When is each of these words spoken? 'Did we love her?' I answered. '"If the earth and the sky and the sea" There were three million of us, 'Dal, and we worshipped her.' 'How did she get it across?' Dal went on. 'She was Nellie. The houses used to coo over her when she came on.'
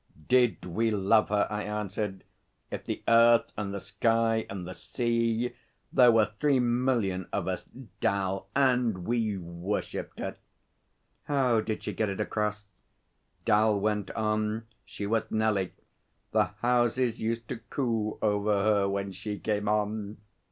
'Did 0.29 0.65
we 0.65 0.89
love 0.89 1.29
her?' 1.29 1.45
I 1.51 1.61
answered. 1.61 2.23
'"If 2.71 2.85
the 2.85 3.03
earth 3.07 3.51
and 3.55 3.71
the 3.71 3.79
sky 3.79 4.47
and 4.49 4.67
the 4.67 4.73
sea" 4.73 5.55
There 5.93 6.11
were 6.11 6.31
three 6.39 6.59
million 6.59 7.27
of 7.31 7.47
us, 7.47 7.65
'Dal, 7.65 8.47
and 8.55 9.05
we 9.05 9.37
worshipped 9.37 10.17
her.' 10.17 10.37
'How 11.25 11.59
did 11.61 11.83
she 11.83 11.93
get 11.93 12.09
it 12.09 12.19
across?' 12.19 12.65
Dal 13.45 13.79
went 13.79 14.09
on. 14.15 14.65
'She 14.85 15.05
was 15.05 15.29
Nellie. 15.29 15.73
The 16.31 16.45
houses 16.45 17.19
used 17.19 17.47
to 17.49 17.57
coo 17.69 18.17
over 18.23 18.63
her 18.63 18.89
when 18.89 19.11
she 19.11 19.37
came 19.37 19.67
on.' 19.69 20.17